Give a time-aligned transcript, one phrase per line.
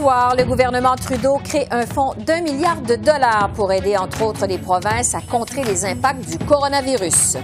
[0.00, 4.46] Soir, le gouvernement Trudeau crée un fonds d'un milliard de dollars pour aider, entre autres,
[4.46, 7.36] les provinces à contrer les impacts du coronavirus.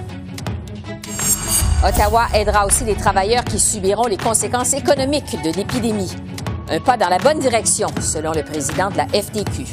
[1.86, 6.16] Ottawa aidera aussi les travailleurs qui subiront les conséquences économiques de l'épidémie.
[6.70, 9.66] Un pas dans la bonne direction, selon le président de la FTQ.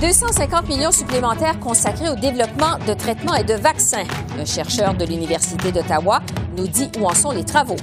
[0.00, 4.06] 250 millions supplémentaires consacrés au développement de traitements et de vaccins.
[4.38, 6.20] Un chercheur de l'Université d'Ottawa
[6.56, 7.74] nous dit où en sont les travaux.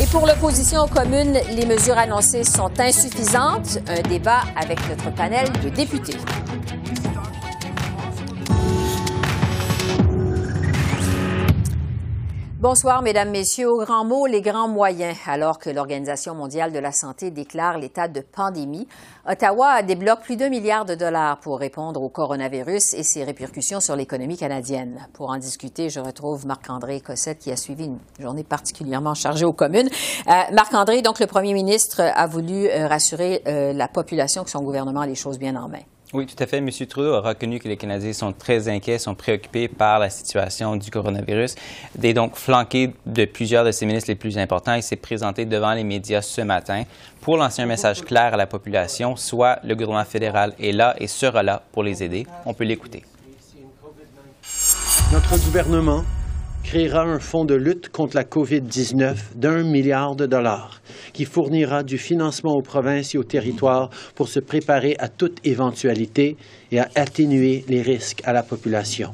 [0.00, 3.78] Et pour l'opposition aux communes, les mesures annoncées sont insuffisantes.
[3.86, 6.16] Un débat avec notre panel de députés.
[12.64, 13.68] Bonsoir, Mesdames, Messieurs.
[13.68, 15.18] Au grand mot, les grands moyens.
[15.26, 18.88] Alors que l'Organisation mondiale de la santé déclare l'état de pandémie,
[19.28, 23.96] Ottawa débloque plus d'un milliard de dollars pour répondre au coronavirus et ses répercussions sur
[23.96, 25.06] l'économie canadienne.
[25.12, 29.52] Pour en discuter, je retrouve Marc-André Cossette qui a suivi une journée particulièrement chargée aux
[29.52, 29.90] communes.
[30.26, 34.62] Euh, Marc-André, donc le premier ministre a voulu euh, rassurer euh, la population que son
[34.62, 35.82] gouvernement a les choses bien en main.
[36.14, 36.58] Oui, tout à fait.
[36.58, 36.70] M.
[36.70, 40.88] Trudeau a reconnu que les Canadiens sont très inquiets, sont préoccupés par la situation du
[40.88, 41.56] coronavirus.
[41.98, 44.74] Il est donc flanqué de plusieurs de ses ministres les plus importants.
[44.74, 46.84] Il s'est présenté devant les médias ce matin
[47.20, 51.08] pour lancer un message clair à la population, soit le gouvernement fédéral est là et
[51.08, 52.28] sera là pour les aider.
[52.46, 53.02] On peut l'écouter.
[55.12, 56.04] Notre gouvernement
[56.64, 60.80] créera un fonds de lutte contre la COVID-19 d'un milliard de dollars
[61.12, 66.36] qui fournira du financement aux provinces et aux territoires pour se préparer à toute éventualité
[66.72, 69.12] et à atténuer les risques à la population.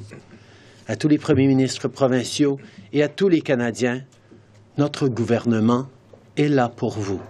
[0.87, 2.59] À tous les premiers ministres provinciaux
[2.93, 4.03] et à tous les Canadiens,
[4.79, 5.87] notre gouvernement
[6.37, 7.21] est là pour vous.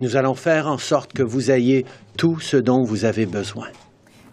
[0.00, 1.84] Nous allons faire en sorte que vous ayez
[2.16, 3.68] tout ce dont vous avez besoin.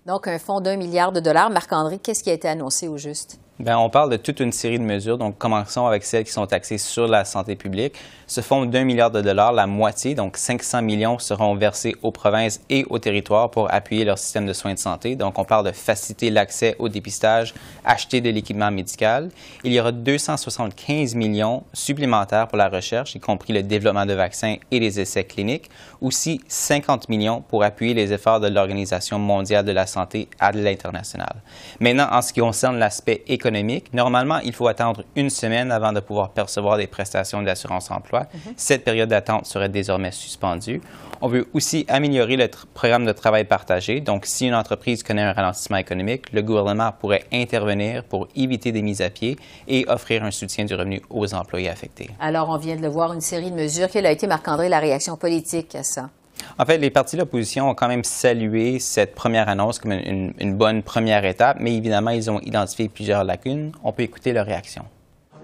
[0.08, 1.52] Donc, un fonds d'un milliard de dollars.
[1.52, 3.40] Marc-André, qu'est-ce qui a été annoncé au juste?
[3.61, 5.19] Bien, on parle de toute une série de mesures.
[5.19, 7.94] Donc, commençons avec celles qui sont axées sur la santé publique.
[8.25, 12.59] Ce fonds d'un milliard de dollars, la moitié, donc 500 millions, seront versés aux provinces
[12.72, 15.16] et aux territoires pour appuyer leur système de soins de santé.
[15.16, 17.53] Donc, on parle de faciliter l'accès au dépistage,
[17.85, 19.29] acheter de l'équipement médical.
[19.63, 24.55] Il y aura 275 millions supplémentaires pour la recherche, y compris le développement de vaccins
[24.72, 25.69] et les essais cliniques.
[26.01, 31.35] Aussi, 50 millions pour appuyer les efforts de l'Organisation mondiale de la santé à l'international.
[31.79, 33.50] Maintenant, en ce qui concerne l'aspect économique,
[33.94, 38.28] normalement, il faut attendre une semaine avant de pouvoir percevoir des prestations d'assurance-emploi.
[38.34, 38.53] Mhm.
[38.57, 40.81] Cette période d'attente serait désormais suspendue.
[41.23, 44.01] On veut aussi améliorer le programme de travail partagé.
[44.01, 48.81] Donc, si une entreprise connaît un ralentissement économique, le gouvernement pourrait intervenir pour éviter des
[48.81, 52.09] mises à pied et offrir un soutien du revenu aux employés affectés.
[52.19, 53.90] Alors, on vient de le voir, une série de mesures.
[53.90, 56.09] Quelle a été, Marc-André, la réaction politique à ça?
[56.57, 60.56] En fait, les partis de l'opposition ont quand même salué cette première annonce comme une,
[60.56, 63.72] bonne première étape, mais évidemment, ils ont identifié plusieurs lacunes.
[63.84, 64.85] On peut écouter leurs réactions.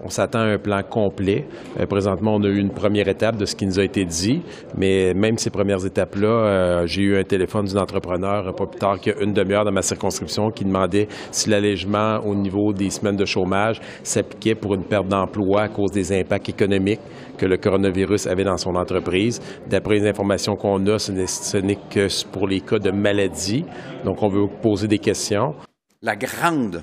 [0.04, 1.46] On s'attend à un plan complet.
[1.78, 4.42] Euh, présentement, on a eu une première étape de ce qui nous a été dit,
[4.76, 8.78] mais même ces premières étapes-là, euh, j'ai eu un téléphone d'un entrepreneur euh, pas plus
[8.78, 13.24] tard qu'une demi-heure dans ma circonscription qui demandait si l'allègement au niveau des semaines de
[13.24, 17.00] chômage s'appliquait pour une perte d'emploi à cause des impacts économiques
[17.36, 19.40] que le coronavirus avait dans son entreprise.
[19.68, 23.64] D'après les informations qu'on a, ce n'est que pour les cas de maladie.
[24.04, 25.54] Donc, on veut poser des questions.
[26.02, 26.82] La grande,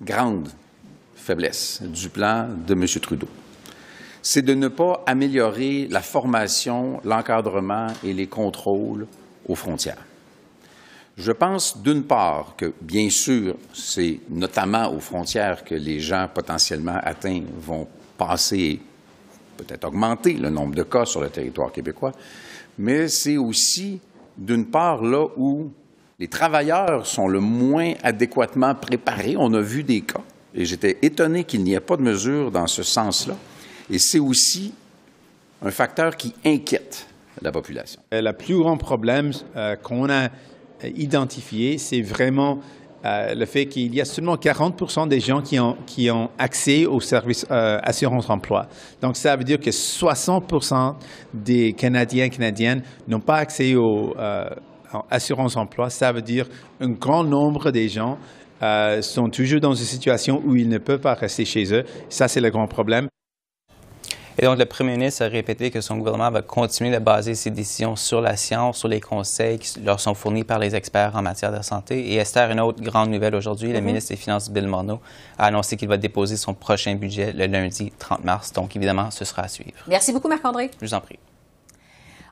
[0.00, 0.48] grande
[1.24, 2.86] faiblesse du plan de M.
[3.00, 3.28] Trudeau.
[4.20, 9.06] C'est de ne pas améliorer la formation, l'encadrement et les contrôles
[9.48, 10.04] aux frontières.
[11.16, 16.98] Je pense d'une part que, bien sûr, c'est notamment aux frontières que les gens potentiellement
[17.02, 17.86] atteints vont
[18.18, 18.80] passer,
[19.56, 22.12] peut-être augmenter le nombre de cas sur le territoire québécois,
[22.78, 24.00] mais c'est aussi,
[24.36, 25.70] d'une part, là où
[26.18, 29.36] les travailleurs sont le moins adéquatement préparés.
[29.38, 30.22] On a vu des cas
[30.54, 33.34] et j'étais étonné qu'il n'y ait pas de mesures dans ce sens-là.
[33.90, 34.72] Et c'est aussi
[35.62, 37.06] un facteur qui inquiète
[37.42, 38.00] la population.
[38.12, 40.28] Euh, le plus grand problème euh, qu'on a
[40.84, 42.60] identifié, c'est vraiment
[43.04, 46.86] euh, le fait qu'il y a seulement 40% des gens qui ont, qui ont accès
[46.86, 48.66] au service assurance-emploi.
[49.02, 50.94] Donc, ça veut dire que 60%
[51.32, 54.14] des Canadiens et Canadiennes n'ont pas accès au
[55.10, 55.90] assurance-emploi.
[55.90, 56.46] Ça veut dire
[56.80, 58.16] un grand nombre des gens
[58.62, 61.84] euh, sont toujours dans une situation où ils ne peuvent pas rester chez eux.
[62.08, 63.08] Ça, c'est le grand problème.
[64.36, 67.50] Et donc, le premier ministre a répété que son gouvernement va continuer de baser ses
[67.50, 71.22] décisions sur la science, sur les conseils qui leur sont fournis par les experts en
[71.22, 72.12] matière de santé.
[72.12, 73.82] Et Esther, une autre grande nouvelle aujourd'hui, le mm-hmm.
[73.82, 75.00] ministre des Finances, Bill Morneau,
[75.38, 78.52] a annoncé qu'il va déposer son prochain budget le lundi 30 mars.
[78.52, 79.78] Donc, évidemment, ce sera à suivre.
[79.86, 80.70] Merci beaucoup, Marc-André.
[80.80, 81.18] Je vous en prie.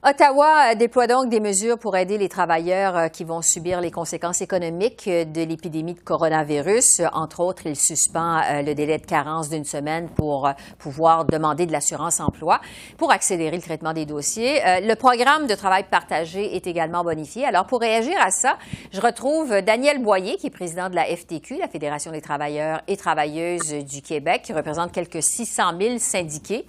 [0.04, 4.42] Ottawa déploie donc des mesures pour aider les travailleurs euh, qui vont subir les conséquences
[4.42, 7.02] économiques de l'épidémie de coronavirus.
[7.12, 11.66] Entre autres, il suspend euh, le délai de carence d'une semaine pour euh, pouvoir demander
[11.66, 12.60] de l'assurance emploi
[12.98, 14.58] pour accélérer le traitement des dossiers.
[14.80, 17.44] Le programme de travail partagé est également bonifié.
[17.44, 18.58] Alors, pour réagir à ça,
[18.90, 22.96] je retrouve Daniel Boyer, qui est président de la FTQ, la Fédération des travailleurs et
[22.96, 26.66] travailleuses du Québec, qui représente quelques 600 000 syndiqués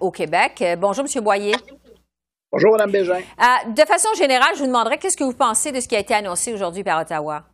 [0.00, 0.62] au Québec.
[0.78, 1.56] Bonjour, Monsieur Boyer.
[2.50, 3.18] Bonjour, Mme Bégin.
[3.18, 5.98] Euh, de façon générale, je vous demanderais qu'est-ce que vous pensez de ce qui a
[5.98, 7.44] été annoncé aujourd'hui par Ottawa?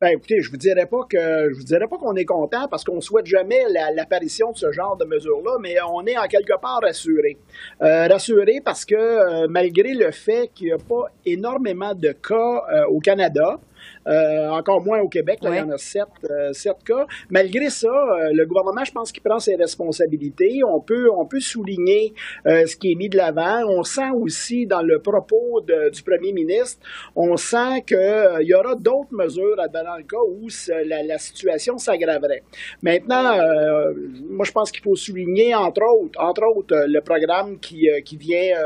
[0.00, 2.82] Ben, écoutez, je vous dirais pas que je vous dirais pas qu'on est content parce
[2.82, 3.60] qu'on souhaite jamais
[3.94, 7.36] l'apparition de ce genre de mesures-là, mais on est en quelque part rassuré.
[7.82, 12.62] Euh, rassuré parce que euh, malgré le fait qu'il n'y a pas énormément de cas
[12.88, 13.60] au Canada,
[14.10, 17.06] euh, encore moins au Québec, là, il y en a sept, euh, sept cas.
[17.30, 20.60] Malgré ça, euh, le gouvernement, je pense qu'il prend ses responsabilités.
[20.66, 22.12] On peut, on peut souligner
[22.44, 23.60] ce qui est mis de l'avant.
[23.68, 26.80] On sent aussi dans le propos du premier ministre,
[27.14, 30.48] on sent qu'il y aura d'autres mesures dans le cas où
[30.86, 32.42] la, la situation s'aggraverait.
[32.82, 33.36] Maintenant,
[34.28, 38.56] moi, je pense qu'il faut souligner, entre autres, entre autres le programme qui, qui, vient,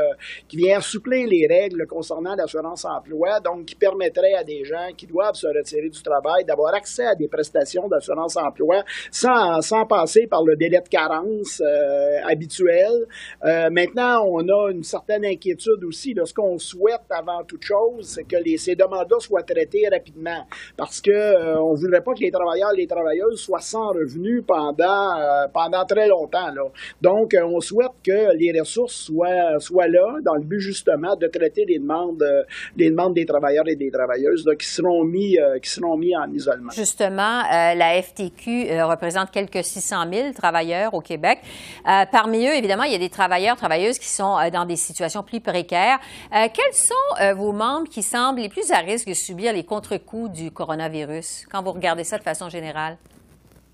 [0.47, 5.07] qui vient assouplir les règles concernant l'assurance emploi, donc qui permettrait à des gens qui
[5.07, 10.27] doivent se retirer du travail, d'avoir accès à des prestations d'assurance emploi sans, sans passer
[10.27, 13.05] par le délai de carence euh, habituel.
[13.43, 16.13] Euh, maintenant, on a une certaine inquiétude aussi.
[16.13, 20.45] de ce qu'on souhaite avant toute chose, c'est que les, ces demandes-là soient traitées rapidement
[20.77, 24.43] parce que euh, on voudrait pas que les travailleurs et les travailleuses soient sans revenus
[24.47, 26.51] pendant, pendant très longtemps.
[26.53, 26.63] Là.
[27.01, 31.65] Donc, on souhaite que les ressources soient, soient là dans le but justement de traiter
[31.65, 32.23] les demandes,
[32.77, 36.31] les demandes des travailleurs et des travailleuses là, qui seront euh, qui seront mis en
[36.31, 36.71] isolement.
[36.71, 41.39] Justement, euh, la FTQ euh, représente quelques 600 000 travailleurs au Québec.
[42.11, 45.39] parmi eux, évidemment, il y a des travailleurs, travailleuses qui sont dans des situations plus
[45.39, 45.99] précaires.
[46.31, 50.51] quels sont vos membres qui semblent les plus à risque de subir les contre-coups du
[50.51, 52.97] coronavirus quand vous regardez ça de façon générale?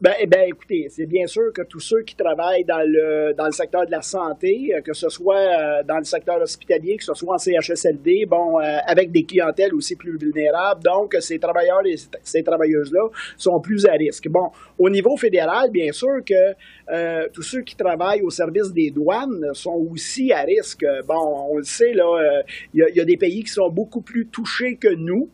[0.01, 3.45] Ben, eh ben, écoutez, c'est bien sûr que tous ceux qui travaillent dans le, dans
[3.45, 7.03] le secteur de la santé, euh, que ce soit euh, dans le secteur hospitalier, que
[7.03, 11.85] ce soit en CHSLD, bon, euh, avec des clientèles aussi plus vulnérables, donc ces travailleurs
[11.85, 14.27] et ces travailleuses-là sont plus à risque.
[14.27, 14.49] Bon,
[14.79, 19.87] au niveau fédéral, bien sûr que tous ceux qui travaillent au service des douanes sont
[19.91, 20.83] aussi à risque.
[21.07, 22.41] Bon, on le sait, là,
[22.73, 25.29] il y, y, a des pays qui sont beaucoup plus touchés que nous.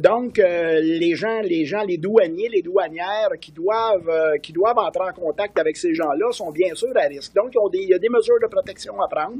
[0.00, 5.04] donc, les gens, les gens, les douaniers, les douanières qui doivent euh, qui doivent entrer
[5.10, 7.34] en contact avec ces gens-là sont bien sûr à risque.
[7.34, 9.38] Donc, il y a des mesures de protection à prendre.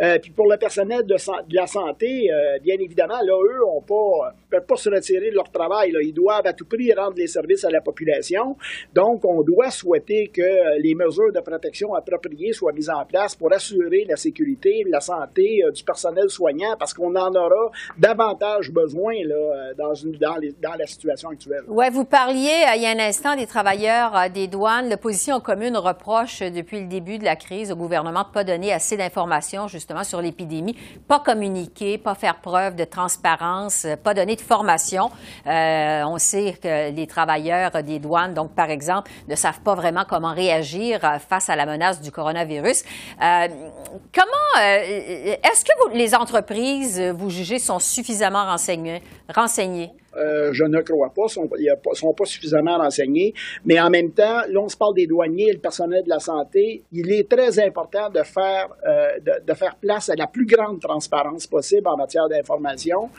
[0.00, 1.16] Euh, puis pour le personnel de,
[1.54, 5.50] la santé, euh, bien évidemment, là, eux ne pas, peuvent pas se retirer de leur
[5.50, 5.92] travail.
[6.02, 8.56] Ils doivent à tout prix rendre les services à la population.
[8.94, 13.52] Donc, on doit souhaiter que les mesures de protection appropriées soient mises en place pour
[13.52, 19.72] assurer la sécurité, la santé du personnel soignant, parce qu'on en aura davantage besoin là,
[19.76, 21.62] dans, dans, dans la situation actuelle.
[21.68, 25.76] Oui, vous parliez il y a un instant des travailleurs euh, des douanes, l'opposition commune
[25.76, 29.68] reproche depuis le début de la crise au gouvernement de ne pas donner assez d'informations
[29.68, 30.76] justement sur l'épidémie,
[31.06, 35.10] pas communiquer, pas faire preuve de transparence, pas donner de formation.
[35.46, 40.04] Euh, on sait que les travailleurs des douanes, donc par exemple, ne savent pas vraiment
[40.08, 42.84] comment réagir euh, face à la menace du coronavirus.
[43.18, 48.44] comment est-ce que les entreprises, vous jugez, sont suffisamment
[49.34, 49.92] renseignées?
[50.16, 51.48] Euh, je ne crois pas, sont,
[51.92, 53.34] sont pas suffisamment renseignés.
[53.64, 56.18] Mais en même temps, là, on se parle des douaniers et le personnel de la
[56.18, 56.82] santé.
[56.92, 61.46] Il est très important de faire, euh, de, faire place à la plus grande transparence
[61.46, 63.10] possible en matière d'information.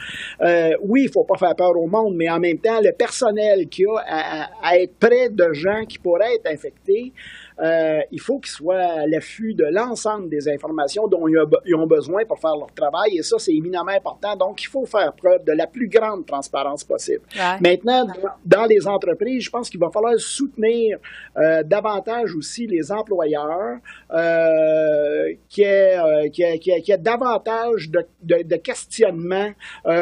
[0.41, 3.67] Euh, oui, il faut pas faire peur au monde, mais en même temps, le personnel
[3.67, 7.13] qui a à être près de gens qui pourraient être infectés,
[7.61, 12.23] euh, il faut qu'ils soient à l'affût de l'ensemble des informations dont ils ont besoin
[12.25, 13.17] pour faire leur travail.
[13.17, 14.35] Et ça, c'est éminemment important.
[14.35, 17.21] Donc, il faut faire preuve de la plus grande transparence possible.
[17.59, 18.07] Maintenant,
[18.45, 20.99] dans, les entreprises, je pense qu'il va falloir soutenir
[21.37, 23.77] euh, davantage aussi les employeurs,
[24.11, 29.51] euh, qui est, qui, est, qui, davantage de, de, de questionnements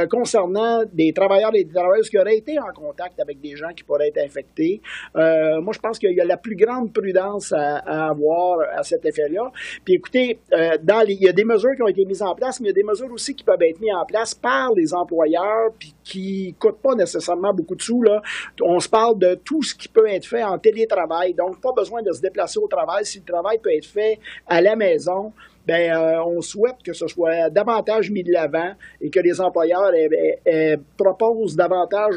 [0.10, 3.84] concernant des travailleurs et des travailleuses qui auraient été en contact avec des gens qui
[3.84, 4.82] pourraient être infectés.
[5.16, 9.52] moi, je pense qu'il y a la plus grande prudence à, avoir à cet effet-là.
[9.84, 10.78] Puis écoutez, euh,
[11.08, 12.82] il y a des mesures qui ont été mises en place, mais il y a
[12.82, 16.82] des mesures aussi qui peuvent être mises en place par les employeurs, puis qui coûtent
[16.82, 18.02] pas nécessairement beaucoup de sous.
[18.02, 18.22] Là.
[18.62, 22.02] On se parle de tout ce qui peut être fait en télétravail, donc pas besoin
[22.02, 25.34] de se déplacer au travail si le travail peut être fait à la maison.
[25.68, 28.72] Ben, on souhaite que ce soit davantage mis de l'avant
[29.02, 29.92] et que les employeurs
[30.98, 32.16] proposent davantage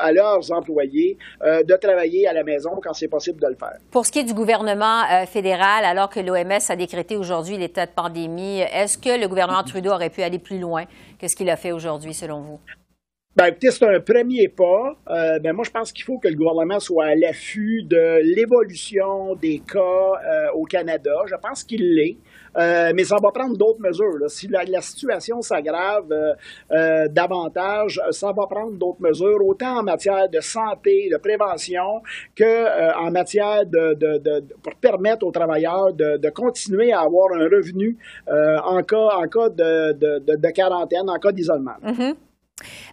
[0.00, 3.78] à leurs employés de travailler à la maison quand c'est possible de le faire.
[3.90, 7.92] Pour ce qui est du gouvernement fédéral, alors que l'OMS a décrété aujourd'hui l'état de
[7.92, 10.84] pandémie, est-ce que le gouvernement Trudeau aurait pu aller plus loin
[11.18, 12.60] que ce qu'il a fait aujourd'hui, selon vous?
[13.36, 14.98] Ben, écoutez, c'est un premier pas.
[15.08, 19.36] Euh, ben, moi, je pense qu'il faut que le gouvernement soit à l'affût de l'évolution
[19.36, 21.12] des cas euh, au Canada.
[21.26, 22.16] Je pense qu'il l'est.
[22.56, 24.18] Euh, mais ça va prendre d'autres mesures.
[24.28, 26.12] Si la, situation s'aggrave
[26.72, 32.02] euh, davantage, ça va prendre d'autres mesures, autant en matière de santé, de prévention,
[32.34, 37.96] que en matière de, pour permettre aux travailleurs de, continuer à avoir un revenu
[38.28, 41.76] en cas en cas de, de, quarantaine, en cas d'isolement.
[41.84, 42.14] Mm-hmm.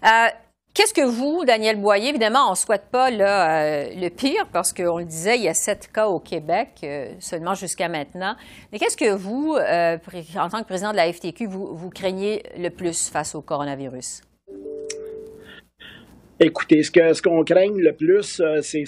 [0.04, 0.28] Euh,
[0.78, 5.00] qu'est-ce que vous, Daniel Boyer, évidemment, on ne souhaite pas euh, le pire parce qu'on
[5.00, 8.36] le disait, il y a sept cas au Québec euh, seulement jusqu'à maintenant.
[8.72, 13.10] Mais qu'est-ce que vous, en tant que président de la FTQ, vous craignez le plus
[13.10, 14.22] face au coronavirus?
[16.40, 18.86] Écoutez, ce que ce qu'on craint le plus, euh, c'est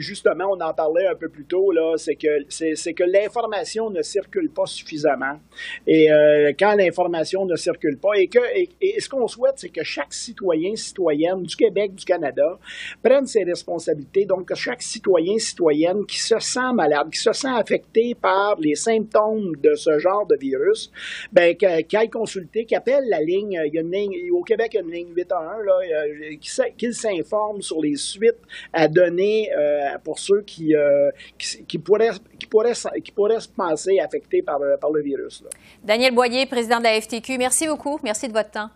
[0.00, 2.44] justement, on en parlait un peu plus tôt là, c'est que
[2.92, 5.40] que l'information ne circule pas suffisamment.
[5.88, 9.82] Et euh, quand l'information ne circule pas, et que et, ce qu'on souhaite, c'est que
[9.82, 12.60] chaque citoyen, citoyenne du Québec, du Canada,
[13.02, 14.24] prenne ses responsabilités.
[14.24, 18.76] Donc, que chaque citoyen, citoyenne qui se sent malade, qui se sent affecté par les
[18.76, 20.92] symptômes de ce genre de virus,
[21.32, 23.60] ben qu'il aille consulter, qu'il appelle la ligne.
[23.66, 26.36] Il y a une ligne au Québec, il y a une ligne 811 là, euh,
[26.40, 28.40] qui, qui qu'il s'informe sur les suites
[28.72, 32.72] à donner euh, pour ceux qui, euh, qui, pourraient, qui, pourraient,
[33.02, 35.42] qui pourraient se penser affectés par le, par le virus.
[35.82, 37.98] Daniel Boyer, président de la FTQ, merci beaucoup.
[38.02, 38.70] Merci de votre temps.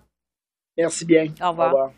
[0.77, 1.27] Merci bien.
[1.43, 1.69] Au revoir.
[1.69, 1.93] Au revoir.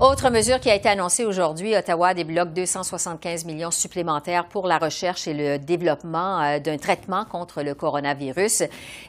[0.00, 5.28] Autre mesure qui a été annoncée aujourd'hui, Ottawa débloque 275 millions supplémentaires pour la recherche
[5.28, 8.62] et le développement euh, d'un traitement contre le coronavirus.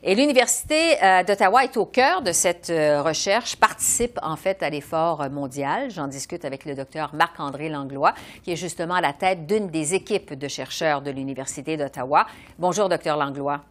[0.04, 4.70] Et l'Université euh, d'Ottawa est au cœur de cette euh, recherche, participe en fait à
[4.70, 5.90] l'effort mondial.
[5.92, 9.94] J'en discute avec le docteur Marc-André Langlois, qui est justement à la tête d'une des
[9.94, 12.28] équipes de chercheurs de l'Université d'Ottawa.
[12.60, 13.62] Bonjour, docteur Langlois.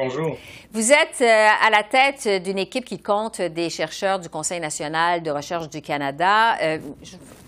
[0.00, 0.38] Bonjour.
[0.70, 5.24] Vous êtes euh, à la tête d'une équipe qui compte des chercheurs du Conseil national
[5.24, 6.56] de recherche du Canada.
[6.62, 6.78] Euh,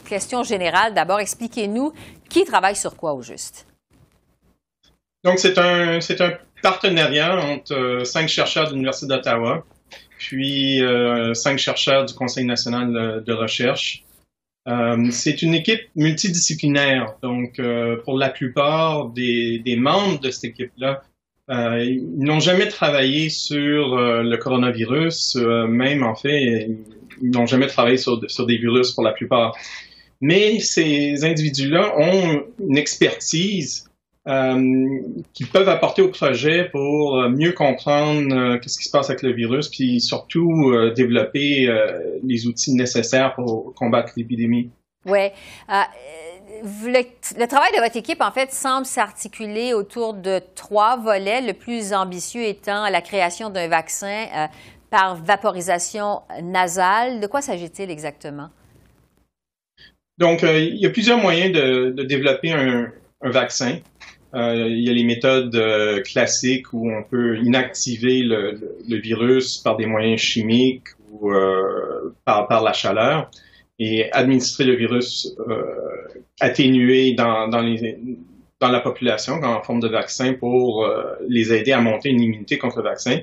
[0.09, 1.93] question générale, d'abord, expliquez-nous
[2.29, 3.69] qui travaille sur quoi au juste.
[5.23, 9.65] Donc, c'est un, c'est un partenariat entre euh, cinq chercheurs de l'Université d'Ottawa,
[10.19, 10.83] puis
[11.35, 14.03] cinq chercheurs du Conseil national de recherche.
[15.13, 17.15] c'est une équipe multidisciplinaire.
[17.23, 17.61] Donc,
[18.05, 21.03] pour la plupart des, des membres de cette équipe-là,
[21.51, 26.69] euh, ils n'ont jamais travaillé sur euh, le coronavirus, euh, même en fait,
[27.21, 29.57] ils n'ont jamais travaillé sur, des virus pour la plupart.
[30.21, 33.87] Mais ces individus-là ont une expertise
[34.27, 39.69] qu'ils peuvent apporter au projet pour mieux comprendre qu'est-ce qui se passe avec le virus,
[39.69, 41.69] puis surtout développer
[42.23, 44.71] les outils nécessaires pour combattre l'épidémie.
[45.07, 45.31] Oui
[46.63, 51.93] le, travail de votre équipe, en fait, semble s'articuler autour de trois volets, le plus
[51.93, 54.47] ambitieux étant la création d'un vaccin euh,
[54.91, 57.21] par vaporisation nasale.
[57.21, 58.51] De quoi s'agit-il exactement?
[60.19, 63.79] Donc, euh, il y a plusieurs moyens de, développer un, vaccin.
[64.35, 69.87] Euh, il y a les méthodes classiques où on peut inactiver le, virus par des
[69.87, 71.33] moyens chimiques ou
[72.25, 73.31] par, la chaleur
[73.81, 75.65] et administrer le virus euh,
[76.39, 77.99] atténué dans, dans, les,
[78.61, 82.59] dans la population en forme de vaccin pour euh, les aider à monter une immunité
[82.59, 83.19] contre le vaccin.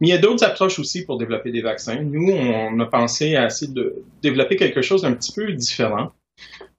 [0.00, 2.00] Mais il y a d'autres approches aussi pour développer des vaccins.
[2.02, 6.12] Nous, on a pensé à essayer de développer quelque chose d'un petit peu différent.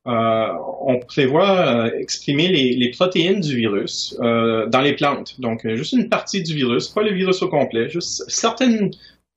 [0.08, 0.48] Euh,
[0.82, 5.40] on prévoit euh, exprimer les, les, protéines du virus euh, dans les plantes.
[5.40, 8.90] Donc, juste une partie du virus, pas le virus au complet, juste certaines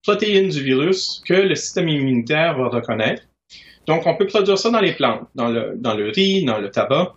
[0.03, 3.25] protéines du virus que le système immunitaire va reconnaître
[3.87, 6.71] donc, on peut produire ça dans les plantes, dans le, dans le riz, dans le
[6.71, 7.14] tabac.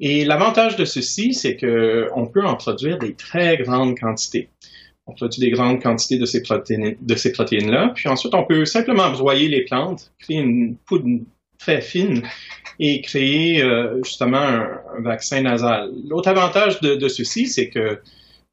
[0.00, 4.50] Et l'avantage de ceci, c'est qu'on peut en produire des très grandes quantités.
[5.06, 6.42] On produit des grandes quantités de ces
[7.32, 7.92] protéines-là.
[7.94, 11.06] Puis ensuite, on peut simplement broyer les plantes, créer une poudre
[11.58, 12.22] très fine
[12.78, 15.90] et créer euh, justement un, vaccin nasal.
[16.08, 18.00] L'autre avantage de, de ceci, c'est que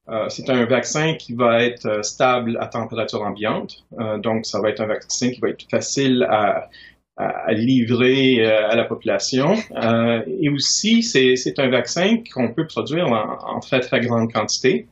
[0.08, 3.84] euh, c'est un vaccin qui va être euh, stable à température ambiante.
[4.22, 6.68] donc, ça va être un vaccin qui va être facile à
[7.16, 9.54] à, livrer euh, à la population.
[9.74, 14.86] Euh, et aussi, c'est un vaccin qu'on peut produire en, très, très grande quantité.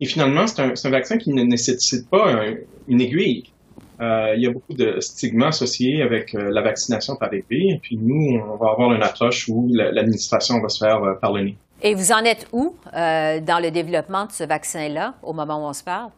[0.00, 2.44] Et finalement, c'est un, un, vaccin qui ne nécessite pas
[2.88, 3.44] une aiguille.
[4.00, 7.62] Euh, il y a beaucoup de stigmas associés avec la vaccination par épée.
[7.68, 11.44] Et puis nous, on va avoir une approche où l'administration va se faire par le
[11.44, 11.56] nez.
[11.82, 15.72] Et vous en êtes où dans le développement de ce vaccin-là au moment où on
[15.72, 16.10] se parle?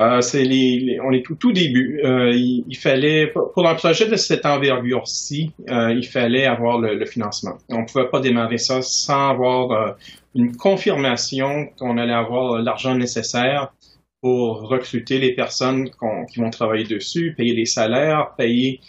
[0.00, 2.00] Euh, c'est les, on est tout, tout début.
[2.04, 7.58] Euh, il, fallait, pour un projet de cette envergure-ci, euh, il fallait avoir le, financement.
[7.68, 9.96] On ne pouvait pas démarrer ça sans avoir
[10.36, 13.72] une confirmation qu'on allait avoir l'argent nécessaire
[14.20, 15.90] pour recruter les personnes
[16.30, 18.80] qui vont travailler dessus, payer les salaires, payer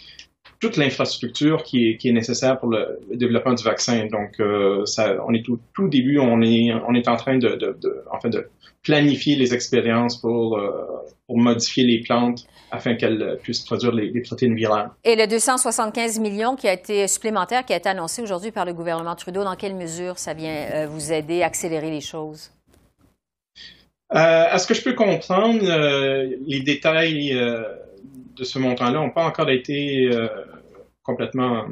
[0.60, 4.06] toute l'infrastructure qui est, qui est nécessaire pour le, développement du vaccin.
[4.06, 4.40] Donc,
[4.86, 8.04] ça, on est tout, tout début, on est, on est en train de, de, de
[8.12, 8.46] en fait, de
[8.82, 10.70] planifier les expériences pour, euh,
[11.26, 14.90] pour modifier les plantes afin qu'elles puissent produire les, protéines virales.
[15.04, 18.72] Et le 275 millions qui a été supplémentaire, qui a été annoncé aujourd'hui par le
[18.72, 22.50] gouvernement Trudeau, dans quelle mesure ça vient euh, vous aider à accélérer les choses?
[24.12, 25.62] Euh, à ce que je peux comprendre,
[26.46, 27.32] les détails
[28.40, 30.10] de ce montant-là n'ont pas encore été
[31.02, 31.66] complètement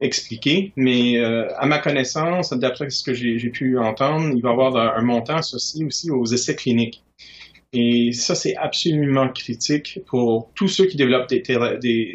[0.00, 4.52] expliqué, mais euh, à ma connaissance, d'après ce que j'ai pu entendre, il va y
[4.52, 7.02] avoir un, montant associé aussi aux essais cliniques.
[7.72, 11.42] Et ça, c'est absolument critique pour tous ceux qui développent des,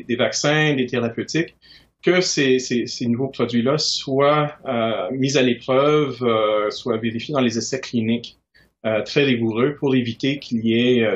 [0.07, 1.55] des, vaccins, des thérapeutiques,
[2.01, 2.57] que ces,
[3.01, 8.39] nouveaux produits-là soient euh, mis à l'épreuve, euh, soient vérifiés dans les essais cliniques
[8.85, 11.07] euh, très rigoureux pour éviter qu'il y ait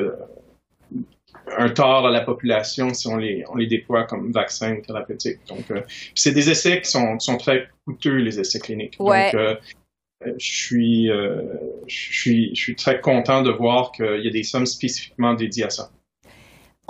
[1.56, 5.40] un tort à la population si on les, on les déploie comme vaccins thérapeutiques.
[5.48, 5.80] Donc, euh,
[6.14, 8.98] c'est des essais qui sont, sont, très coûteux, les essais cliniques.
[8.98, 9.54] Donc, euh,
[10.36, 11.42] je suis, euh,
[11.86, 15.64] je suis, je suis très content de voir qu'il y a des sommes spécifiquement dédiées
[15.64, 15.90] à ça.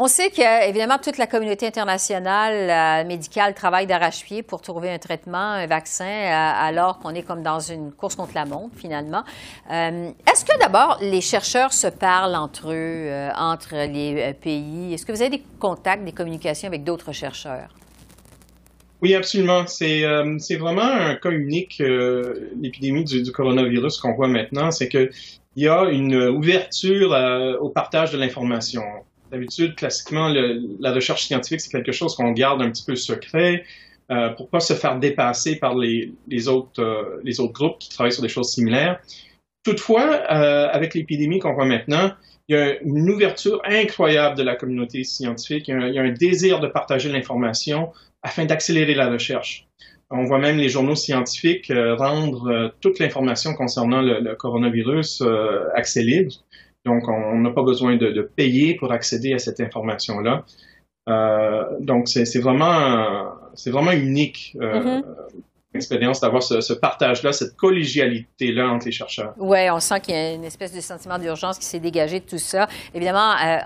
[0.00, 5.38] On sait que, évidemment, toute la communauté internationale médicale travaille d'arrache-pied pour trouver un traitement,
[5.38, 9.24] un vaccin, euh, alors qu'on est comme dans une course contre la montre, finalement.
[9.72, 14.94] Euh, est-ce que d'abord, les chercheurs se parlent entre eux, euh, entre les pays?
[14.94, 17.74] Est-ce que vous avez des contacts, des communications avec d'autres chercheurs?
[19.02, 19.66] Oui, absolument.
[19.66, 20.04] C'est
[20.60, 21.82] vraiment un cas unique,
[22.60, 24.70] l'épidémie du, du, coronavirus qu'on voit maintenant.
[24.70, 25.10] C'est qu'il
[25.56, 28.82] y a une ouverture au partage de l'information.
[29.30, 33.64] D'habitude, classiquement, la recherche scientifique, c'est quelque chose qu'on garde un petit peu secret
[34.10, 38.12] euh, pour pas se faire dépasser par les, autres, euh, les autres groupes qui travaillent
[38.12, 39.00] sur des choses similaires.
[39.68, 42.12] Toutefois, euh, avec l'épidémie qu'on voit maintenant,
[42.48, 45.68] il y a une ouverture incroyable de la communauté scientifique.
[45.68, 49.66] Il y a un, désir de partager l'information afin d'accélérer la recherche.
[50.10, 55.22] On voit même les journaux scientifiques euh, rendre euh, toute l'information concernant le, coronavirus
[55.74, 56.32] accès libre.
[56.88, 60.44] Donc, on n'a pas besoin de, payer pour accéder à cette information-là.
[61.08, 64.56] Euh, donc, c'est vraiment, c'est vraiment unique.
[64.60, 65.04] Euh, mm-hmm.
[65.74, 69.34] expérience d'avoir ce, partage-là, cette collégialité-là entre les chercheurs.
[69.36, 72.24] Oui, on sent qu'il y a une espèce de sentiment d'urgence qui s'est dégagé de
[72.24, 72.66] tout ça.
[72.94, 73.58] Évidemment, euh,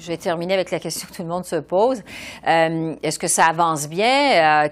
[0.00, 2.02] je vais terminer avec la question que tout le monde se pose.
[2.46, 4.64] Euh, est-ce que ça avance bien?
[4.64, 4.68] Euh,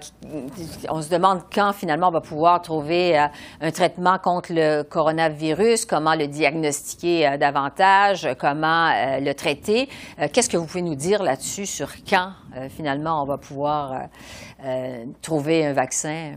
[0.89, 3.27] on se demande quand finalement on va pouvoir trouver euh,
[3.61, 9.89] un traitement contre le coronavirus, comment le diagnostiquer davantage, comment le traiter.
[10.31, 12.31] Qu'est-ce que vous pouvez nous dire là-dessus sur quand
[12.69, 14.07] finalement on va pouvoir
[15.21, 16.35] trouver un vaccin?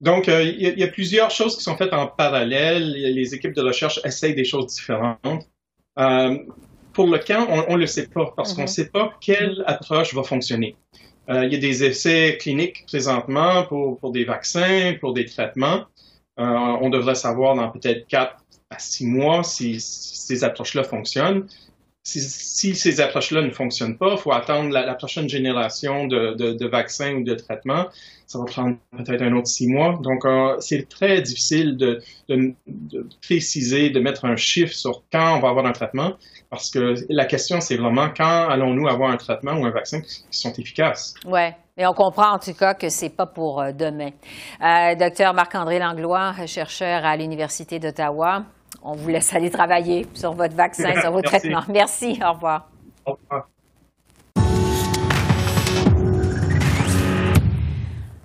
[0.00, 2.92] Donc, il y, a plusieurs choses qui sont faites en parallèle.
[2.92, 5.48] Les équipes de recherche essayent des choses différentes
[6.92, 8.72] pour le camp, on ne le sait pas parce qu'on ne mhm.
[8.72, 10.76] sait pas quelle approche va fonctionner.
[11.28, 15.84] Euh, il y a des essais cliniques présentement pour, pour des vaccins, pour des traitements.
[16.38, 18.36] Euh, on devrait savoir dans peut-être 4
[18.70, 21.46] à 6 mois si, ces approches-là fonctionnent.
[22.02, 26.52] Si, si, ces approches-là ne fonctionnent pas, il faut attendre la, prochaine génération de, de,
[26.52, 27.88] de, vaccins ou de traitements.
[28.30, 29.98] Ça va prendre peut-être un autre six mois.
[30.00, 32.54] Donc, euh, c'est très difficile de, de,
[33.20, 36.12] préciser, de mettre un chiffre sur quand on va avoir un traitement.
[36.48, 40.22] Parce que la question, c'est vraiment quand allons-nous avoir un traitement ou un vaccin qui
[40.30, 41.14] sont efficaces.
[41.26, 41.48] Oui.
[41.76, 44.10] Et on comprend en tout cas que c'est pas pour euh, demain.
[44.62, 48.44] Euh, docteur Marc-André Langlois, chercheur à l'Université d'Ottawa,
[48.84, 51.64] on vous laisse aller travailler sur votre vaccin, sur vos traitements.
[51.68, 52.20] Merci.
[52.24, 52.68] Au revoir.
[53.04, 53.48] Au revoir.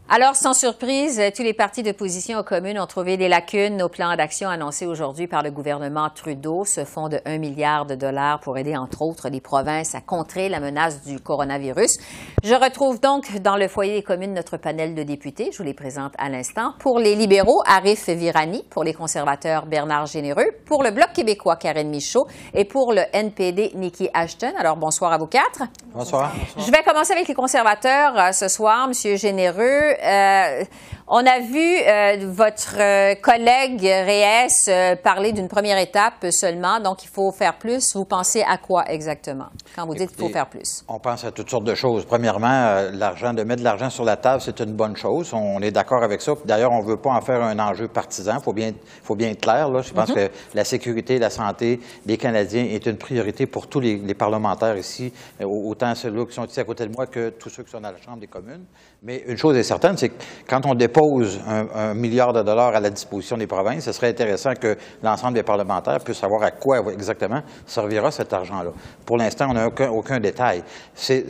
[0.08, 4.16] Alors, sans surprise, tous les partis d'opposition aux communes ont trouvé des lacunes au plan
[4.16, 6.64] d'action annoncé aujourd'hui par le gouvernement Trudeau.
[6.64, 10.48] Ce fonds de 1 milliard de dollars pour aider, entre autres, les provinces à contrer
[10.48, 11.98] la menace du coronavirus.
[12.44, 15.50] Je retrouve donc dans le foyer des communes notre panel de députés.
[15.52, 16.74] Je vous les présente à l'instant.
[16.78, 18.64] Pour les libéraux, Arif Virani.
[18.70, 20.52] Pour les conservateurs, Bernard Généreux.
[20.68, 22.28] Pour le Bloc québécois, Karine Michaud.
[22.54, 24.54] Et pour le NPD, Nikki Ashton.
[24.60, 25.64] Alors, bonsoir à vous quatre.
[25.96, 26.32] Bonsoir.
[26.58, 28.88] Je vais commencer avec les conservateurs euh, ce soir.
[28.88, 30.64] Monsieur Généreux, euh,
[31.08, 37.04] On a vu euh, votre euh, collègue Reyes euh, parler d'une première étape seulement, donc
[37.04, 37.96] il faut faire plus.
[37.96, 39.46] Vous pensez à quoi exactement?
[39.76, 40.84] Quand vous dites qu'il faut faire plus?
[40.88, 42.06] On pense à toutes sortes de choses.
[42.06, 45.32] Premièrement, l'argent, de mettre de l'argent sur la table, c'est une bonne chose.
[45.32, 46.34] On est d'accord avec ça.
[46.44, 48.38] D'ailleurs, on ne veut pas en faire un enjeu partisan.
[48.40, 48.72] Il faut bien,
[49.04, 49.70] faut bien être clair.
[49.70, 49.84] Là.
[49.84, 50.30] Je pense mm-hmm.
[50.30, 55.14] que la sécurité, la santé des Canadiens est une priorité pour tous les, parlementaires ici,
[55.40, 57.92] autant ceux-là qui sont ici à côté de moi que tous ceux qui sont dans
[57.92, 58.66] la Chambre des communes.
[59.04, 60.16] Mais une chose est certaine, c'est que
[60.48, 64.54] quand on dépose un, milliard de dollars à la disposition des provinces, ce serait intéressant
[64.54, 68.72] que l'ensemble des parlementaires puissent savoir à quoi exactement servira cet argent-là.
[69.06, 70.64] Pour l'instant, on n'a aucun, aucun détail.
[70.94, 71.26] C'est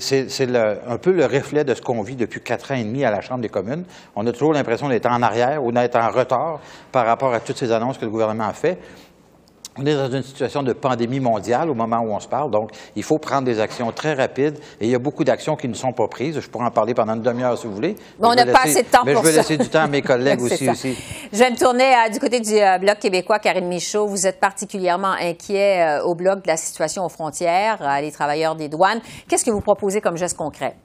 [0.87, 3.21] un peu le reflet de ce qu'on vit depuis quatre ans et demi à la
[3.21, 3.85] Chambre des communes.
[4.15, 6.59] On a toujours l'impression d'être en arrière ou d'être en retard
[6.91, 8.79] par rapport à toutes ces annonces que le gouvernement a faites.
[9.77, 12.71] On est dans une situation de pandémie mondiale au moment où on se parle, donc
[12.95, 15.73] il faut prendre des actions très rapides et il y a beaucoup d'actions qui ne
[15.73, 16.39] sont pas prises.
[16.39, 17.95] Je pourrais en parler pendant une demi-heure si vous voulez.
[18.19, 19.27] Mais on n'a pas assez de temps mais pour ça.
[19.27, 20.97] Mais je vais laisser du temps à mes collègues aussi, aussi.
[21.31, 23.39] Je vais me tourner euh, du côté du euh, Bloc québécois.
[23.39, 28.11] Karine Michaud, vous êtes particulièrement inquiet euh, au Bloc de la situation aux frontières, les
[28.13, 29.01] travailleurs des douanes.
[29.27, 30.77] Qu'est-ce que vous proposez comme geste concret?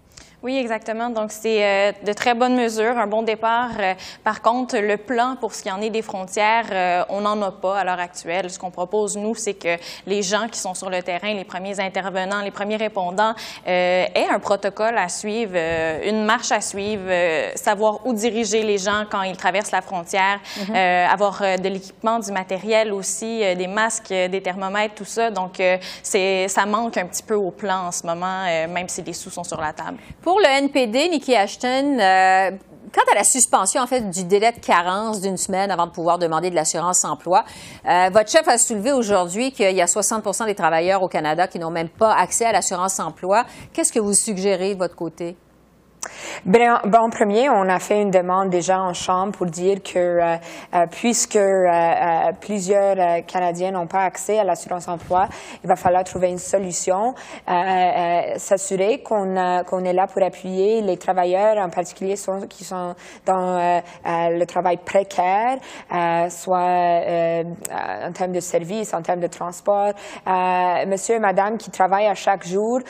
[0.42, 1.10] Oui, exactement.
[1.10, 3.72] Donc, c'est euh, de très bonnes mesures, un bon départ.
[3.78, 3.92] Euh,
[4.24, 7.50] par contre, le plan pour ce qui en est des frontières, euh, on n'en a
[7.50, 8.48] pas à l'heure actuelle.
[8.50, 9.76] Ce qu'on propose, nous, c'est que
[10.06, 13.34] les gens qui sont sur le terrain, les premiers intervenants, les premiers répondants,
[13.66, 15.56] aient un protocole à suivre,
[16.04, 17.10] une marche à suivre,
[17.54, 20.74] savoir où diriger les gens quand ils traversent la frontière, mhm.
[20.74, 25.30] avoir de l'équipement, du matériel aussi, des masques, des thermomètres, tout ça.
[25.30, 25.62] Donc,
[26.02, 29.30] c'est ça manque un petit peu au plan en ce moment, même si les sous
[29.30, 29.98] sont sur la table.
[30.22, 32.50] Pour le NPD, Nikki Ashton, euh,
[32.92, 36.18] quant à la suspension en fait du délai de carence d'une semaine avant de pouvoir
[36.18, 37.44] demander de l'assurance emploi,
[37.86, 41.58] euh, votre chef a soulevé aujourd'hui qu'il y a 60 des travailleurs au Canada qui
[41.58, 43.44] n'ont même pas accès à l'assurance emploi.
[43.72, 45.36] Qu'est-ce que vous suggérez de votre côté?
[46.46, 49.98] Ben, ben, en premier, on a fait une demande déjà en Chambre pour dire que
[49.98, 50.36] euh,
[50.74, 55.28] euh, puisque euh, plusieurs Canadiens n'ont pas accès à l'assurance emploi,
[55.62, 57.14] il va falloir trouver une solution,
[58.36, 62.94] s'assurer qu'on qu'on est là pour appuyer les travailleurs, en particulier ceux qui sont
[63.26, 65.58] dans le travail précaire,
[66.30, 67.02] soit
[68.06, 69.92] en termes de services, en termes de transport.
[70.86, 72.80] monsieur et madame qui travaillent à chaque jour,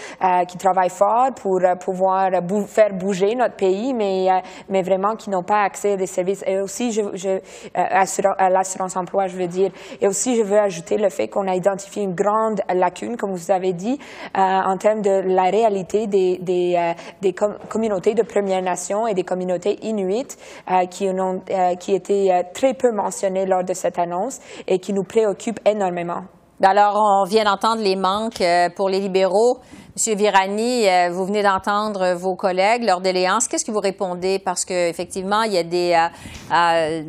[0.49, 2.31] qui travaillent fort pour pouvoir
[2.67, 6.45] faire bouger notre pays, mais, euh, mais vraiment qui n'ont pas accès à des services.
[6.47, 7.39] Et aussi, je, euh,
[7.75, 9.71] à l'assurance emploi, je veux dire.
[10.01, 13.51] Et aussi, je veux ajouter le fait qu'on a identifié une grande lacune, comme vous
[13.51, 13.99] avez dit,
[14.37, 19.25] euh, en termes de la réalité des, des, des communautés de Premières Nations et des
[19.25, 20.37] communautés inuites
[20.91, 21.43] qui, ont,
[21.79, 26.23] qui étaient très peu mentionnées lors de cette annonce et qui nous préoccupent énormément.
[26.63, 28.43] Alors, on vient d'entendre les manques
[28.77, 29.61] pour les libéraux.
[29.97, 33.49] Monsieur Virani, euh, vous venez d'entendre vos collègues, leur déléance.
[33.49, 34.39] Qu'est-ce que vous répondez?
[34.39, 35.93] Parce qu'effectivement, il y a des.
[35.93, 37.03] Euh, euh,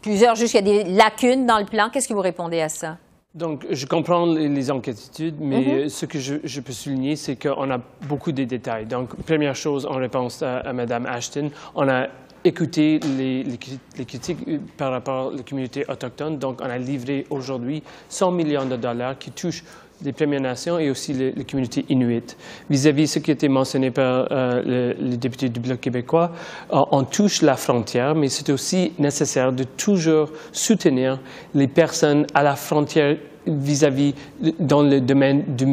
[0.00, 1.90] plusieurs juges, il y a des lacunes dans le plan.
[1.92, 2.96] Qu'est-ce que vous répondez à ça?
[3.34, 5.88] Donc, je comprends les inquiétudes, mais mm-hmm.
[5.88, 8.86] ce que je, peux souligner, c'est qu'on a beaucoup de détails.
[8.86, 12.06] Donc, première chose, en réponse à, Mme Ashton, on a
[12.44, 14.38] écouté les, les, critiques
[14.76, 16.38] par rapport à la communauté autochtone.
[16.38, 19.64] Donc, on a livré aujourd'hui 100 millions de dollars qui touchent
[20.00, 22.36] des Premières Nations et aussi les, communautés inuites.
[22.68, 26.32] Vis-à-vis de ce qui a été mentionné par euh, le, député du Bloc québécois,
[26.72, 31.20] euh, on touche la frontière, mais c'est aussi nécessaire de toujours soutenir
[31.54, 34.14] les personnes à la frontière vis-à-vis
[34.58, 35.66] dans le domaine du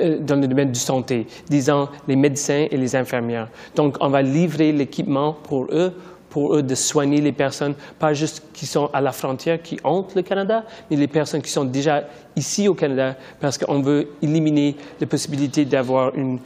[0.00, 3.48] euh, dans le domaine santé, disons les médecins et les infirmières.
[3.74, 5.92] Donc, on va livrer l'équipement pour eux
[6.32, 10.14] pour eux de soigner les personnes, pas juste qui sont à la frontière, qui hantent
[10.14, 12.04] le Canada, mais les personnes qui sont déjà
[12.36, 16.38] ici au Canada, parce qu'on veut éliminer la possibilité d'avoir une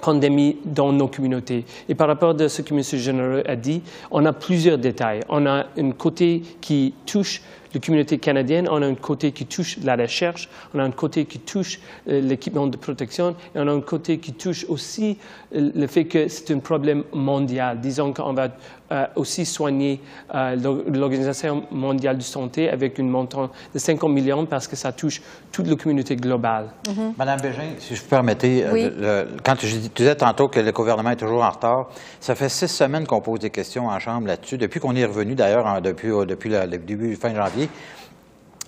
[0.00, 1.64] pandémie dans nos communautés.
[1.88, 2.82] Et par rapport à ce que M.
[2.82, 5.20] Généreux a dit, on a plusieurs détails.
[5.28, 7.42] On a un côté qui touche
[7.74, 11.24] la communauté canadienne, on a un côté qui touche la recherche, on a un côté
[11.24, 15.18] qui touche euh, l'équipement de protection, et on a un côté qui touche aussi
[15.54, 17.80] euh, le fait que c'est un problème mondial.
[17.80, 18.48] Disons qu'on va
[18.90, 20.00] euh, aussi soigner
[20.32, 25.66] l'Organisation mondiale de santé avec une montant de 50 millions parce que ça touche toute
[25.66, 26.66] la communauté globale.
[26.84, 27.14] Mm-hmm.
[27.16, 28.64] Madame Bégin, si je vous permettez,
[29.42, 31.88] quand je disais tantôt que le gouvernement est toujours en retard,
[32.20, 35.34] ça fait six semaines qu'on pose des questions en Chambre là-dessus, depuis qu'on est revenu
[35.34, 37.70] d'ailleurs, depuis, depuis le début fin janvier aqui.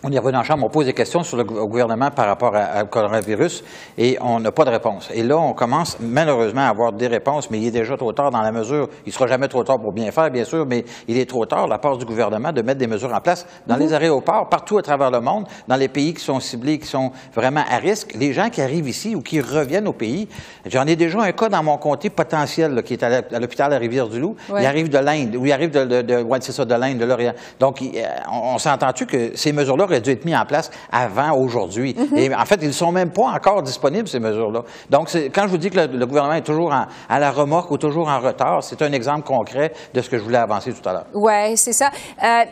[0.04, 2.86] On y revient en chambre, on pose des questions sur le gouvernement par rapport au
[2.86, 3.64] coronavirus
[3.96, 5.08] et on n'a pas de réponse.
[5.14, 8.30] Et là, on commence malheureusement à avoir des réponses, mais il est déjà trop tard
[8.30, 10.84] dans la mesure, il ne sera jamais trop tard pour bien faire, bien sûr, mais
[11.08, 13.76] il est trop tard, la part du gouvernement, de mettre des mesures en place dans
[13.76, 13.94] les mhm.
[13.94, 17.64] aéroports, partout à travers le monde, dans les pays qui sont ciblés, qui sont vraiment
[17.70, 18.12] à risque.
[18.14, 20.28] Les gens qui arrivent ici ou qui reviennent au pays,
[20.66, 24.36] j'en ai déjà un cas dans mon comté potentiel qui est à l'hôpital la Rivière-du-Loup.
[24.50, 27.32] Il arrive de l'Inde, ou il arrive de, de, de, de l'Inde, de l'Orient.
[27.58, 27.82] Donc,
[28.30, 31.94] on, on s'est entendu que ces mesures-là auraient dû être mises en place avant aujourd'hui.
[31.96, 32.18] Mhm.
[32.18, 34.62] Et en fait, ils ne sont même pas encore disponibles, ces mesures-là.
[34.90, 38.09] Donc, quand je vous dis que le, gouvernement est toujours à la remorque ou toujours
[38.09, 41.07] en retard, c'est un exemple concret de ce que je voulais avancer tout à l'heure.
[41.14, 41.90] Oui, c'est ça.
[42.22, 42.44] Euh,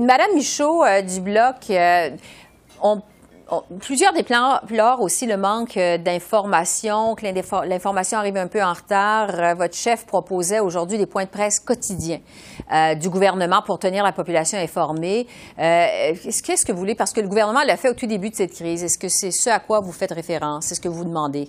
[0.00, 2.10] Madame Michaud euh, du Bloc, euh,
[2.82, 3.00] on
[3.80, 7.26] plusieurs déplorent aussi le manque euh, d'informations, que
[7.66, 9.30] l'information arrive un peu en retard.
[9.30, 12.20] Euh, votre chef proposait aujourd'hui des points de presse quotidiens
[12.72, 15.26] euh, du gouvernement pour tenir la population informée.
[15.56, 16.94] Qu'est-ce que vous voulez?
[16.94, 18.84] Parce que le gouvernement l'a fait au tout début de cette crise.
[18.84, 20.66] Est-ce que c'est ce à quoi vous faites référence?
[20.66, 21.48] C'est ce que vous demandez?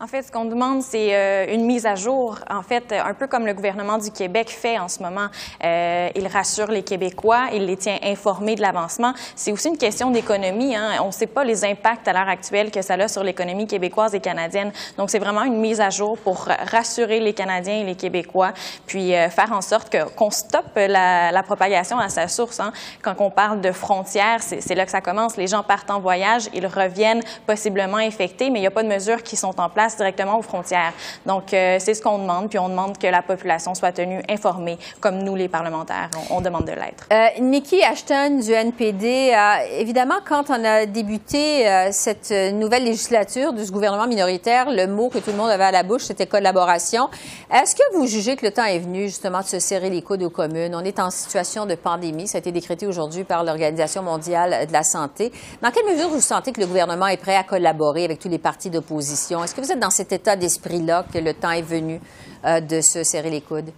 [0.00, 2.38] En fait, ce qu'on demande, c'est euh, une mise à jour.
[2.48, 5.26] En fait, un peu comme le gouvernement du Québec fait en ce moment.
[5.64, 9.12] Euh, il rassure les Québécois, il les tient informés de l'avancement.
[9.34, 10.76] C'est aussi une question d'économie.
[10.76, 11.00] Hein.
[11.02, 14.14] On ne sait pas les impacts à l'heure actuelle que ça a sur l'économie québécoise
[14.14, 14.70] et canadienne.
[14.96, 18.52] Donc, c'est vraiment une mise à jour pour rassurer les Canadiens et les Québécois,
[18.86, 22.60] puis euh, faire en sorte qu'on stoppe la, propagation à sa source.
[22.60, 22.72] Hein.
[23.02, 25.36] Quand on parle de frontières, c'est là que ça commence.
[25.36, 28.88] Les gens partent en voyage, ils reviennent possiblement infectés, mais il n'y a pas de
[28.88, 30.92] mesures qui sont en place directement aux frontières.
[31.26, 34.78] Donc, euh, c'est ce qu'on demande, puis on demande que la population soit tenue informée,
[35.00, 37.06] comme nous, les parlementaires, on, demande de l'être.
[37.12, 39.34] Euh, Nikki Ashton du NPD,
[39.72, 45.18] évidemment, quand on a débuté euh, cette nouvelle législature du gouvernement minoritaire, le mot que
[45.18, 47.08] tout le monde avait à la bouche, c'était collaboration.
[47.52, 50.22] Est-ce que vous jugez que le temps est venu, justement, de se serrer les coudes
[50.22, 50.74] aux communes?
[50.74, 52.28] On est en situation de pandémie.
[52.28, 55.32] Ça a été décrété aujourd'hui par l'Organisation mondiale de la santé.
[55.62, 58.38] Dans quelle mesure vous sentez que le gouvernement est prêt à collaborer avec tous les
[58.38, 59.42] partis d'opposition?
[59.42, 62.00] Est-ce que vous êtes dans cet état d'esprit-là que le temps est venu
[62.44, 63.70] euh, de se serrer les coudes?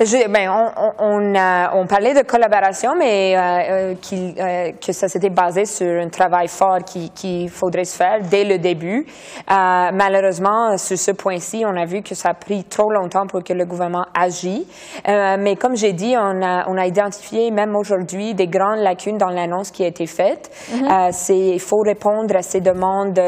[0.00, 1.34] Ben, on, on,
[1.74, 3.94] on, parlait de collaboration, mais euh, euh,
[4.38, 8.44] euh, que ça s'était basé sur un travail fort qu'il qui faudrait se faire dès
[8.44, 9.04] le début.
[9.50, 13.44] Euh, malheureusement, sur ce point-ci, on a vu que ça a pris trop longtemps pour
[13.44, 14.64] que le gouvernement agisse.
[15.06, 19.18] Euh, mais comme j'ai dit, on a, on a identifié même aujourd'hui des grandes lacunes
[19.18, 20.50] dans l'annonce qui a été faite.
[20.72, 21.12] Mm-hmm.
[21.12, 23.20] c'est il faut répondre à ces demandes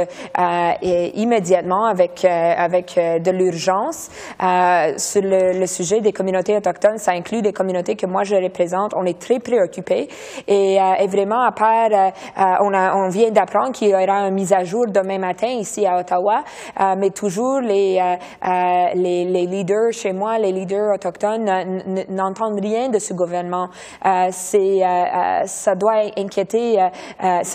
[0.81, 4.09] et immédiatement avec avec de l'urgence
[4.97, 6.57] sur le, le sujet des communautés
[6.97, 8.93] ça inclut des communautés que moi je représente.
[8.97, 10.09] On est très préoccupés
[10.47, 14.27] et, euh, vraiment, à part, euh, euh, on, a, on vient d'apprendre qu'il y aura
[14.29, 16.43] une mise à jour demain matin ici à Ottawa,
[16.97, 18.01] mais toujours les,
[18.95, 21.45] les, les, leaders chez moi, les leaders autochtones
[22.09, 23.69] n'entendent rien de ce gouvernement.
[24.31, 24.81] c'est,
[25.47, 26.79] ça doit inquiéter,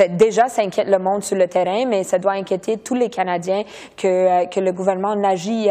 [0.09, 3.63] déjà ça inquiète le monde sur le terrain, mais ça doit inquiéter tous les Canadiens
[3.95, 5.69] que, que le gouvernement n'agit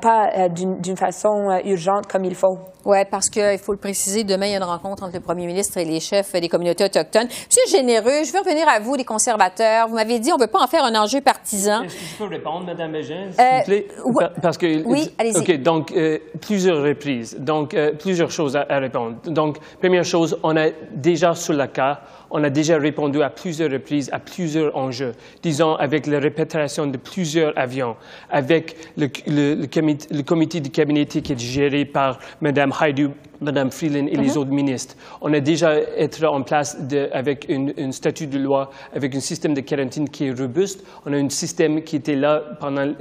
[0.00, 2.58] pas d'une façon urgente comme il faut.
[2.84, 5.46] Oui, parce qu'il faut le préciser, demain, il y a une rencontre entre le premier
[5.46, 7.26] ministre et les chefs des communautés autochtones.
[7.26, 9.88] Monsieur Généreux, je veux revenir à vous, les conservateurs.
[9.88, 11.82] Vous m'avez dit on ne veut pas en faire un enjeu partisan.
[11.82, 13.88] Est-ce que je peux répondre, Mme Bégin, s'il vous plaît?
[14.04, 15.38] Oui, parce que, oui allez-y.
[15.38, 17.36] OK, donc, euh, plusieurs reprises.
[17.38, 19.16] Donc, euh, plusieurs choses à, à, répondre.
[19.26, 23.70] Donc, première chose, on a déjà sur le cas on a déjà répondu à plusieurs
[23.70, 27.96] reprises à plusieurs enjeux, disons avec la répétition de plusieurs avions,
[28.30, 33.08] avec le, comité, le comité de cabinet qui est géré par Mme Heidi
[33.40, 34.36] Mme Freeland et les mhm.
[34.36, 34.96] autres ministres.
[35.20, 39.54] On a déjà été en place de, avec un statut de loi, avec un système
[39.54, 40.84] de quarantaine qui est robuste.
[41.06, 42.92] On a un système qui était là pendant,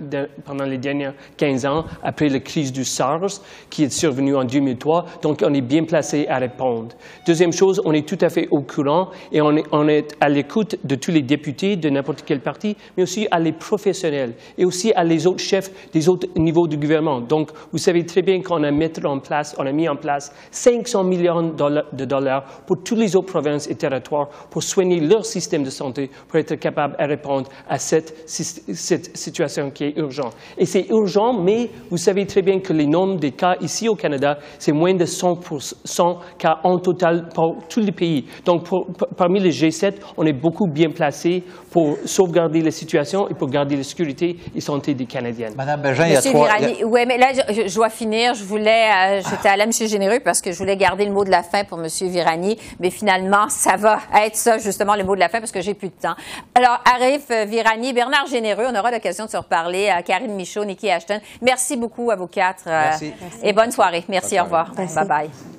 [0.45, 5.05] pendant les derniers 15 ans, après la crise du SARS, qui est survenue en 2003.
[5.21, 6.89] Donc, on est bien placé à répondre.
[7.25, 10.29] Deuxième chose, on est tout à fait au courant et on est, on est à
[10.29, 14.65] l'écoute de tous les députés de n'importe quel parti, mais aussi à les professionnels et
[14.65, 17.21] aussi à les autres chefs des autres niveaux du gouvernement.
[17.21, 20.26] Donc, vous savez très bien qu'on a, mis en place, on a mis en place
[20.51, 21.53] 500 millions
[21.91, 26.09] de dollars pour toutes les autres provinces et territoires pour soigner leur système de santé,
[26.27, 30.35] pour être capable de répondre à cette, cette situation qui est urgente.
[30.57, 33.95] Et c'est urgent, mais vous savez très bien que les nombres des cas ici au
[33.95, 35.39] Canada, c'est moins de 100,
[35.83, 38.25] 100 cas en total pour tous les pays.
[38.45, 43.33] Donc, pour, parmi les G7, on est beaucoup bien placé pour sauvegarder la situation et
[43.33, 45.49] pour garder la sécurité et santé des Canadiens.
[45.55, 46.49] Madame Bégin, il y a trois...
[46.85, 48.33] Oui, mais là, je, dois finir.
[48.33, 48.89] Je voulais...
[48.89, 49.71] Euh, j'étais à M.
[49.71, 51.87] Généreux parce que je voulais garder le mot de la fin pour M.
[52.01, 55.61] Virani, mais finalement, ça va être ça, justement, le mot de la fin, parce que
[55.61, 56.15] j'ai plus de temps.
[56.55, 59.89] Alors, Arif euh, Virani, Bernard Généreux, on aura l'occasion de se reparler.
[59.89, 61.19] À Karine Michaud, Nikki Ashton.
[61.41, 62.63] Merci beaucoup à vous quatre.
[62.67, 63.13] Euh, Merci.
[63.43, 64.03] Et bonne soirée.
[64.07, 64.73] Merci, au revoir.
[64.73, 65.56] Bye-bye.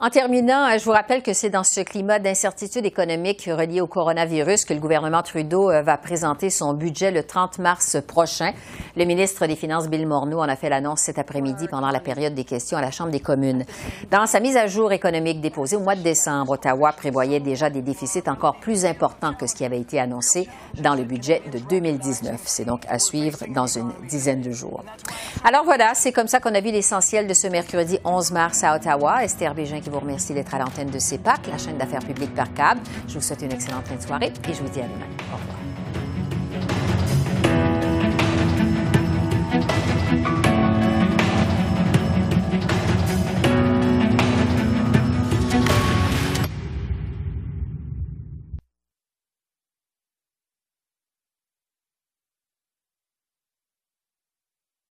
[0.00, 4.64] En terminant, je vous rappelle que c'est dans ce climat d'incertitude économique relié au coronavirus
[4.64, 8.52] que le gouvernement Trudeau euh, va présenter son budget le 30 mars prochain.
[8.96, 12.32] Le ministre des Finances, Bill Morneau, en a fait l'annonce cet après-midi pendant la période
[12.32, 13.64] des questions à la Chambre des communes.
[14.12, 17.82] Dans sa mise à jour économique déposée au mois de décembre, Ottawa prévoyait déjà des
[17.82, 20.48] déficits encore plus importants que ce qui avait été annoncé
[20.80, 22.40] dans le budget de 2019.
[22.44, 24.84] C'est donc à suivre dans une dizaine de jours.
[25.44, 28.76] Alors voilà, c'est comme ça qu'on a vu l'essentiel de ce mercredi 11 mars à
[28.76, 29.24] Ottawa.
[29.24, 32.80] Esther Bégin vous remercie d'être à l'antenne de CEPAC, la chaîne d'affaires publiques par câble.
[33.06, 35.06] Je vous souhaite une excellente fin de soirée et je vous dis à demain.
[35.32, 35.57] Au revoir.